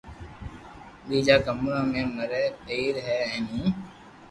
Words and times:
ٻيجا 1.07 1.35
ڪمرا 1.45 1.79
مي 1.91 2.01
مري 2.15 2.43
ٻير 2.65 2.95
ھين 3.05 3.43
ھون 3.49 3.49
ھون 3.61 3.67